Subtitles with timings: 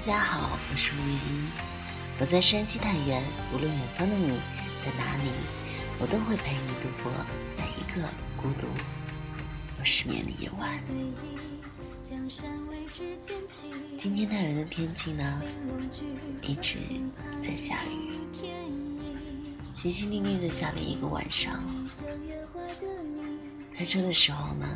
[0.00, 1.50] 大家好，我是吴音，
[2.18, 3.22] 我在山西太原。
[3.52, 4.40] 无论远方的你
[4.82, 5.30] 在哪里，
[5.98, 7.12] 我都会陪你度过
[7.58, 8.66] 每一个孤独
[9.76, 10.80] 和失眠的夜晚。
[13.98, 15.42] 今天太原的天气呢，
[16.40, 16.78] 一直
[17.38, 18.18] 在下雨，
[19.74, 21.62] 淅淅沥沥的下了一个晚上。
[23.74, 24.66] 开车的时候呢，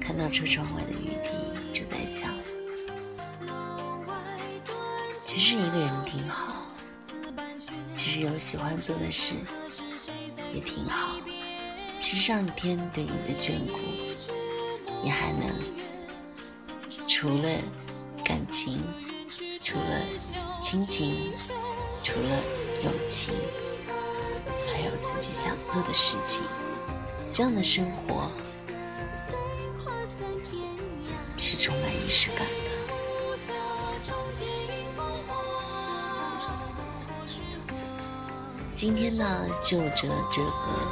[0.00, 2.28] 看到车窗外的雨滴，就在想。
[5.24, 6.66] 其实一个人挺好，
[7.94, 9.34] 其实有喜欢做的事
[10.52, 11.18] 也挺好，
[12.00, 13.78] 是上天对你的眷顾。
[15.02, 15.48] 你还能
[17.06, 17.58] 除了
[18.24, 18.82] 感情，
[19.62, 20.02] 除了
[20.60, 21.32] 亲情，
[22.02, 22.28] 除了
[22.84, 23.32] 友情，
[24.72, 26.44] 还有自己想做的事情，
[27.32, 28.30] 这样的生活
[31.38, 32.46] 是充满仪式感。
[38.80, 40.88] 今天呢，就着这个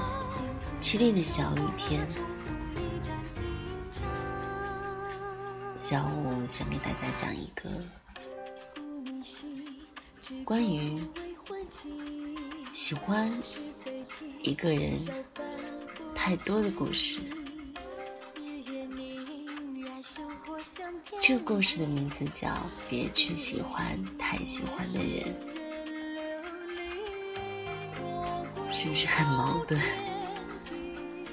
[0.78, 2.06] 凄厉的小雨天，
[5.78, 7.70] 小五想给大家讲一个
[10.44, 11.03] 关于
[12.75, 13.33] 喜欢
[14.42, 14.94] 一个人
[16.14, 17.20] 太多的故事。
[21.22, 22.48] 这个故事的名字叫
[22.91, 25.34] 《别去喜欢太喜欢的人》。
[28.81, 29.77] 是不是很矛盾？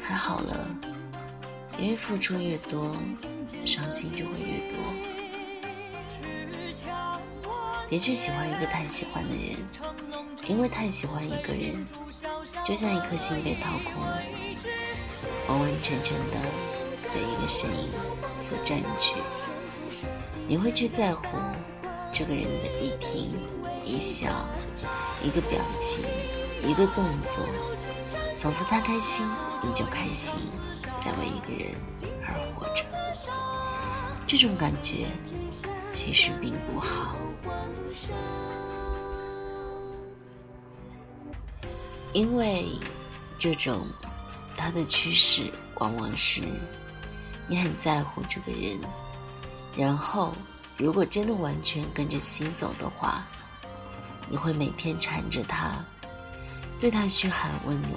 [0.02, 0.68] 还好了，
[1.78, 2.96] 因为付出越多，
[3.64, 4.80] 伤心就会越多。
[7.88, 9.58] 别去喜欢一个太喜欢的人，
[10.48, 11.86] 因为太喜欢一个人，
[12.66, 14.02] 就像一颗心被掏空，
[15.48, 16.48] 完完全全的
[17.14, 17.90] 被一个身影
[18.40, 19.14] 所占据。
[20.48, 21.38] 你会去在乎
[22.12, 23.36] 这个人的一颦
[23.86, 24.50] 一笑，
[25.24, 26.04] 一个表情。
[26.66, 27.46] 一个动作，
[28.36, 29.26] 仿佛他开心，
[29.62, 30.36] 你就开心，
[31.00, 31.76] 在为一个人
[32.26, 32.84] 而活着。
[34.28, 35.06] 这种感觉
[35.92, 37.16] 其实并不好，
[42.12, 42.66] 因为
[43.38, 43.88] 这种
[44.58, 46.42] 他的趋势往往是
[47.48, 48.80] 你很在乎这个人，
[49.78, 50.34] 然后
[50.78, 53.24] 如果真的完全跟着心走的话，
[54.28, 55.86] 你会每天缠着他。
[56.86, 57.94] 对他嘘寒问暖，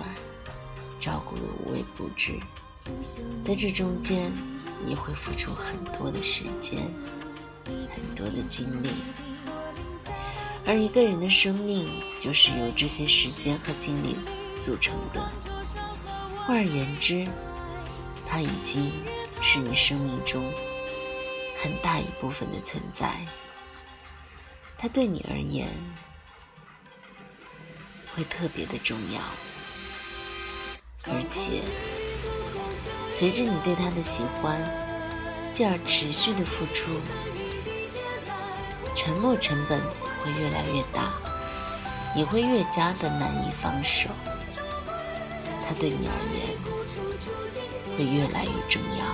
[0.99, 2.41] 照顾的无微不至，
[3.43, 4.33] 在这中间，
[4.83, 6.91] 你会付出很多的时间，
[7.67, 8.89] 很多的精力，
[10.65, 11.87] 而一个人的生命
[12.19, 14.17] 就是由这些时间和精力
[14.59, 15.21] 组成的。
[16.47, 17.29] 换而言之，
[18.25, 18.91] 他已经
[19.43, 20.43] 是你生命中
[21.63, 23.23] 很大一部分的存在，
[24.79, 25.69] 他对你而言。
[28.19, 29.21] 会特别的重要，
[31.05, 31.63] 而且
[33.07, 34.59] 随着你对他的喜欢，
[35.53, 36.91] 进而持续的付出，
[38.93, 39.81] 沉默成本
[40.25, 41.13] 会越来越大，
[42.17, 44.09] 你会越加的难以放手，
[45.69, 46.59] 他对你而言
[47.97, 49.07] 会越来越重要。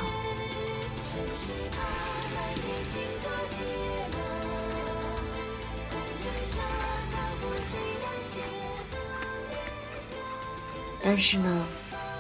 [11.07, 11.67] 但是呢，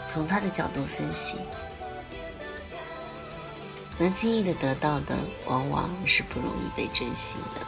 [0.06, 1.38] 从他的角度分析，
[3.98, 7.66] 能轻易的得到的，往往是不容易被珍惜的。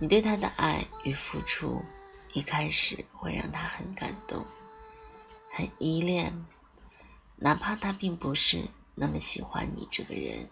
[0.00, 1.84] 你对他的爱与付出，
[2.32, 4.44] 一开始会让他很感动，
[5.52, 6.44] 很依恋，
[7.36, 8.66] 哪怕他并不是
[8.96, 10.50] 那么喜欢你这个人，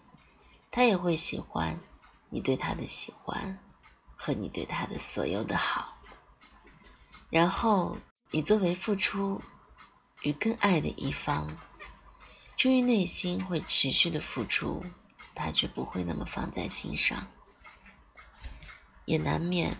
[0.71, 1.77] 他也会喜欢
[2.29, 3.59] 你对他的喜欢
[4.15, 5.97] 和你对他的所有的好，
[7.29, 7.97] 然后。
[8.31, 9.41] 你作为付出
[10.21, 11.57] 与更爱的一方，
[12.55, 14.85] 出于内心会持续的付出，
[15.33, 17.25] 他却不会那么放在心上，
[19.05, 19.75] 也难免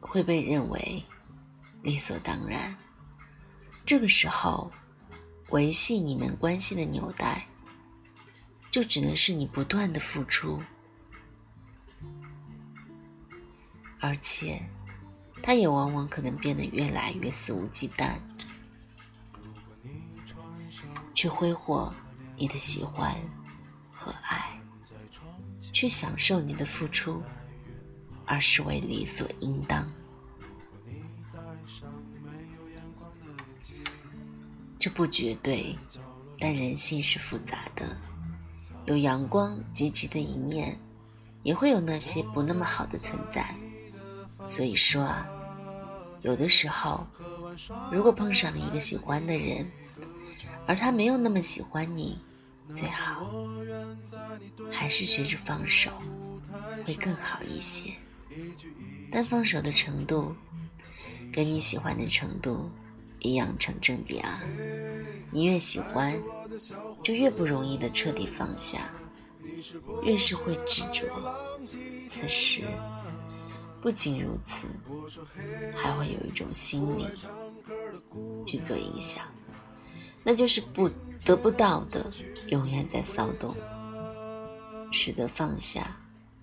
[0.00, 1.02] 会被认为
[1.82, 2.76] 理所当然。
[3.86, 4.70] 这个时候，
[5.48, 7.46] 维系你们关系的纽带，
[8.70, 10.62] 就只能是你不断的付出，
[13.98, 14.60] 而且。
[15.42, 18.12] 他也往往可能变得越来越肆无忌惮，
[21.14, 21.92] 去挥霍
[22.36, 23.16] 你的喜欢
[23.92, 24.58] 和爱，
[25.72, 27.20] 去享受你的付出，
[28.24, 29.90] 而视为理所应当。
[34.78, 35.76] 这不绝对，
[36.40, 37.96] 但人性是复杂的，
[38.86, 40.78] 有阳光积极的一面，
[41.42, 43.54] 也会有那些不那么好的存在。
[44.44, 45.24] 所以说啊，
[46.22, 47.06] 有的时候，
[47.90, 49.70] 如果碰上了一个喜欢的人，
[50.66, 52.18] 而他没有那么喜欢你，
[52.72, 53.28] 最好
[54.70, 55.90] 还是学着放手，
[56.86, 57.92] 会更好一些。
[59.10, 60.34] 但放手的程度，
[61.32, 62.70] 跟你喜欢的程度
[63.18, 64.40] 一样成正比啊。
[65.30, 66.18] 你越喜欢，
[67.02, 68.92] 就越不容易的彻底放下，
[70.04, 71.04] 越是会执着。
[72.06, 72.62] 此时。
[73.82, 74.68] 不仅如此，
[75.74, 77.08] 还会有一种心理
[78.46, 79.24] 去做影响，
[80.22, 80.88] 那就是不
[81.24, 82.06] 得不到的
[82.46, 83.56] 永远在骚动，
[84.92, 85.96] 使得放下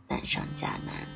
[0.10, 1.08] 难上加难。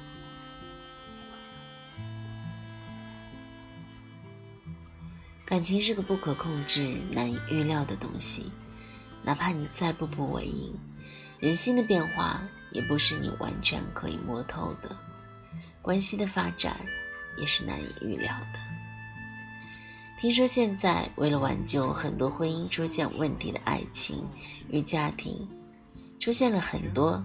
[5.46, 8.50] 感情是个不可控制、难以预料的东西，
[9.24, 10.74] 哪怕你再步步为营，
[11.42, 12.42] 人心的变化
[12.72, 14.96] 也不是你完全可以摸透的。
[15.84, 16.76] 关系的发展
[17.38, 18.60] 也是难以预料的。
[20.18, 24.26] 听说现在为了挽救很多婚姻出现问题的爱情
[24.70, 25.46] 与家庭，
[26.18, 27.22] 出现了很多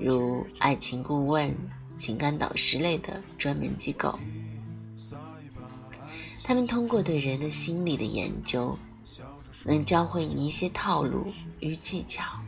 [0.00, 1.56] 如爱情顾问、
[1.96, 4.18] 情感导师类的专门机构。
[6.42, 8.76] 他们通过对人的心理的研究，
[9.64, 12.40] 能教会你一些套路与技巧，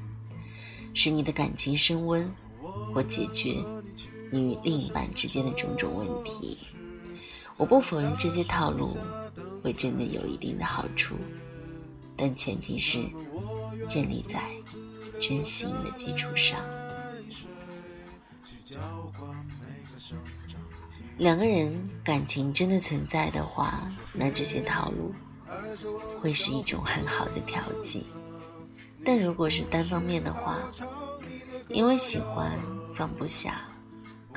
[0.94, 2.28] 使你的感情升温
[2.92, 3.62] 或解决。
[4.30, 6.58] 你与另一半之间的种种问题，
[7.56, 8.96] 我不否认这些套路
[9.62, 11.16] 会真的有一定的好处，
[12.16, 13.02] 但前提是
[13.88, 14.42] 建立在
[15.20, 16.60] 真心的基础上。
[21.16, 25.12] 两个人感情真的存在的话，那这些套路
[26.20, 28.04] 会是一种很好的调剂；
[29.04, 30.58] 但如果是单方面的话，
[31.68, 32.56] 因为喜欢
[32.94, 33.67] 放不下。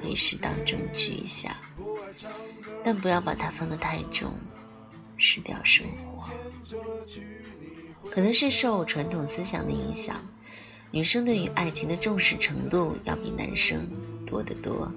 [0.02, 1.56] 可以适当争取一下，
[2.84, 4.34] 但不要把它放得太重，
[5.18, 6.28] 失掉生活。
[8.10, 10.22] 可能是受传统思想的影响，
[10.90, 13.88] 女生对于爱情的重视程度要比男生
[14.26, 14.92] 多得多。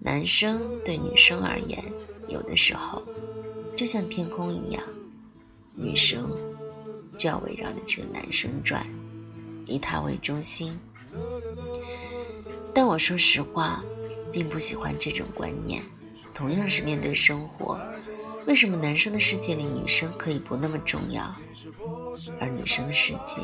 [0.00, 1.82] 男生对女生而言，
[2.28, 3.02] 有的时候
[3.76, 4.82] 就像天空一样，
[5.74, 6.30] 女生
[7.16, 8.84] 就要围绕着这个男生转，
[9.66, 10.78] 以他为中心。
[12.74, 13.84] 但我说实话，
[14.32, 15.80] 并不喜欢这种观念。
[16.34, 17.80] 同样是面对生活，
[18.44, 21.32] 为什么男生的世界里女生可以不那么重要，
[22.40, 23.40] 而女生的世界，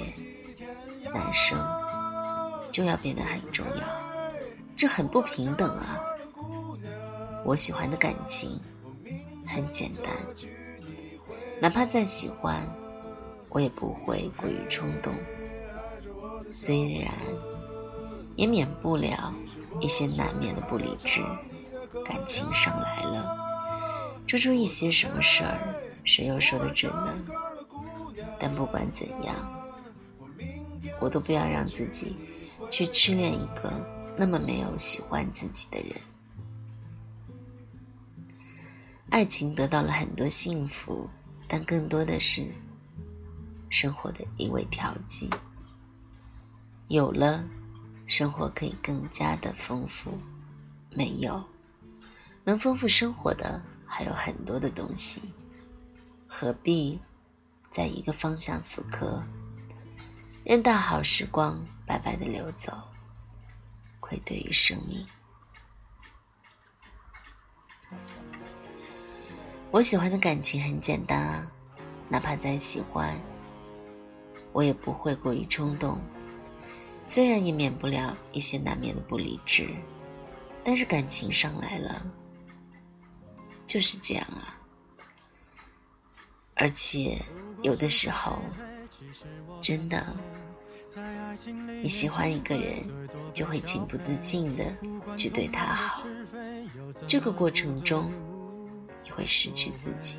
[1.14, 1.56] 男生
[2.72, 3.86] 就要变得很重要？
[4.74, 6.00] 这很不平等啊！
[7.44, 8.58] 我喜欢的感情
[9.46, 10.12] 很简单，
[11.60, 12.66] 哪怕再喜欢，
[13.50, 15.14] 我也不会过于冲动。
[16.50, 17.12] 虽然。
[18.40, 19.34] 也免不了
[19.82, 21.20] 一些难免的不理智，
[22.02, 23.36] 感情上来了，
[24.26, 25.58] 做出一些什么事儿，
[26.04, 27.14] 谁又说得准呢？
[28.38, 29.36] 但不管怎样，
[31.02, 32.16] 我都不要让自己
[32.70, 33.70] 去痴恋一个
[34.16, 35.94] 那么没有喜欢自己的人。
[39.10, 41.06] 爱情得到了很多幸福，
[41.46, 42.46] 但更多的是
[43.68, 45.28] 生活的一味调剂。
[46.88, 47.44] 有了。
[48.10, 50.10] 生活可以更加的丰富，
[50.90, 51.44] 没有
[52.42, 55.22] 能丰富生活的还有很多的东西，
[56.26, 57.00] 何必
[57.70, 59.22] 在一个方向死磕，
[60.42, 62.72] 任大好时光白白的流走，
[64.00, 65.06] 愧对于生命。
[69.70, 71.52] 我喜欢的感情很简单啊，
[72.08, 73.16] 哪怕再喜欢，
[74.52, 76.02] 我也不会过于冲动。
[77.06, 79.68] 虽然也免不了一些难免的不理智，
[80.62, 82.02] 但是感情上来了，
[83.66, 84.56] 就是这样啊。
[86.54, 87.18] 而且
[87.62, 88.38] 有的时候，
[89.60, 90.14] 真的，
[91.82, 92.82] 你喜欢一个人，
[93.32, 94.64] 就会情不自禁的
[95.16, 96.04] 去对他好，
[97.08, 98.12] 这个过程中，
[99.02, 100.16] 你会失去自己，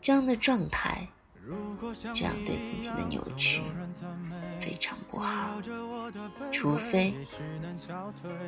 [0.00, 1.06] 这样的状态，
[2.14, 3.62] 这样对自己的扭曲。
[4.60, 5.48] 非常不好，
[6.52, 7.14] 除非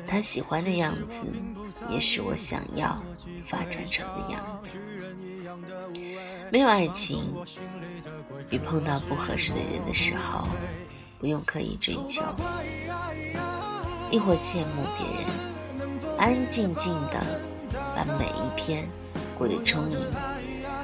[0.07, 1.23] 他喜欢的样子
[1.89, 3.01] 也是我想要
[3.45, 4.79] 发展成的样子。
[6.51, 7.33] 没有爱情，
[8.49, 10.47] 与碰到不合适的人的时候，
[11.19, 12.23] 不用刻意追求，
[14.11, 17.23] 亦或羡慕别人，安安静静的
[17.95, 18.87] 把每一天
[19.37, 19.97] 过得充盈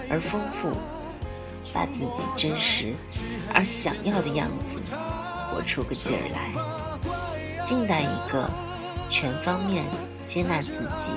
[0.09, 0.71] 而丰富。
[1.73, 2.93] 把自己真实
[3.53, 4.79] 而想要的样子
[5.51, 6.51] 活出个劲儿来，
[7.65, 8.49] 静待一个
[9.09, 9.83] 全方面
[10.27, 11.11] 接纳自己，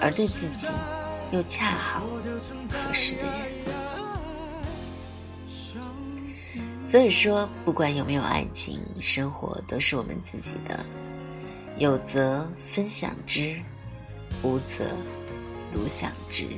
[0.00, 0.68] 而对自己
[1.30, 2.00] 又恰好
[2.70, 3.30] 合适的人。
[6.84, 10.82] 所以说，不管有没有爱情，生活都是我们自己的，
[11.76, 13.60] 有则分享之，
[14.42, 14.86] 无则
[15.70, 16.48] 独享之。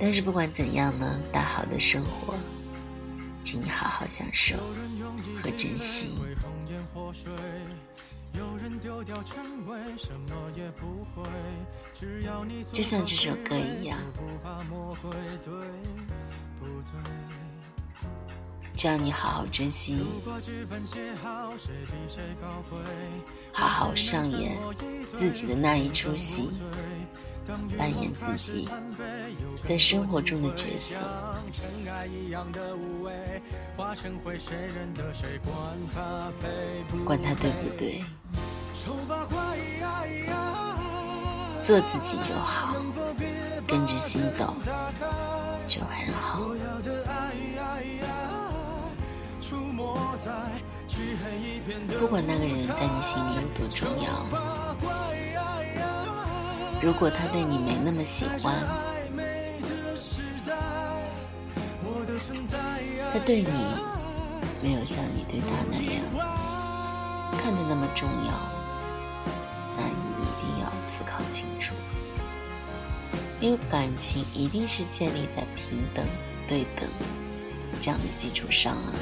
[0.00, 2.34] 但是不管怎样呢，大好的生活，
[3.44, 4.56] 请你好好享受
[5.42, 6.14] 和珍惜。
[12.72, 13.98] 就像这首歌一样，
[18.74, 19.98] 只要你好好珍惜，
[23.52, 24.56] 好好上演
[25.14, 26.48] 自己的那一出戏，
[27.76, 28.68] 扮演自己
[29.62, 30.96] 在生活中的角色。
[37.04, 38.04] 管他对不对，
[41.62, 42.74] 做自己就好，
[43.66, 44.54] 跟着心走
[45.66, 46.40] 就很好。
[51.98, 54.26] 不管那个人在你心里有多重要，
[56.82, 58.56] 如果他对你没那么喜欢。
[63.12, 63.50] 他对你
[64.62, 66.04] 没有像你对他那样
[67.40, 68.32] 看得那么重要，
[69.76, 71.74] 那你一定要思考清楚，
[73.40, 76.06] 因为感情一定是建立在平等、
[76.46, 76.88] 对等
[77.80, 78.92] 这样的基础上啊。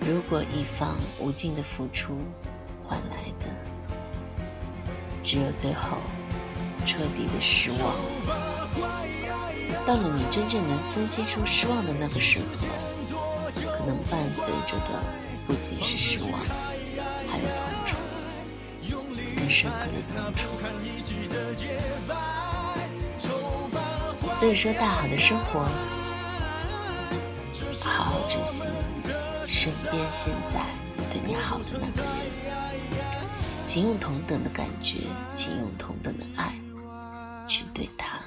[0.00, 2.18] 如果一方无尽的付出
[2.86, 3.13] 换来
[5.34, 5.98] 只有最后
[6.86, 7.96] 彻底的失望。
[9.84, 12.44] 到了你真正能分析出失望的那个时候，
[13.52, 15.02] 可能伴随着的
[15.44, 16.30] 不仅是失望，
[17.28, 17.96] 还有痛楚，
[19.36, 20.46] 更深刻的痛楚。
[24.36, 25.66] 所以说，大好的生活，
[27.82, 28.66] 好好珍惜
[29.48, 30.64] 身边现在
[31.10, 32.73] 对你好的那个人，
[33.66, 35.00] 请用同等的感觉，
[35.34, 36.54] 请用同等的爱
[37.48, 38.20] 去对他。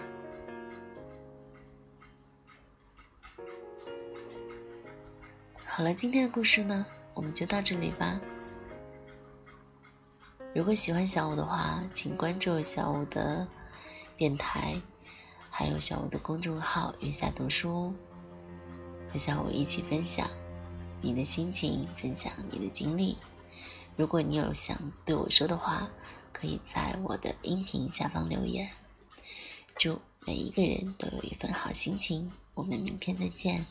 [5.66, 8.20] 好了，今天的故事呢，我们就到这里吧。
[10.56, 13.48] 如果喜欢小五的话，请关注小五的
[14.18, 14.82] 电台，
[15.52, 17.94] 还有小五的公众号“月下读书”，
[19.14, 20.28] 和小五一起分享
[21.00, 23.18] 你的心情，分享你的经历。
[23.98, 25.90] 如果你有想对我说的话，
[26.32, 28.70] 可以在我的音频下方留言。
[29.76, 33.66] 祝每一个人都有一份好心情，我们明天再见。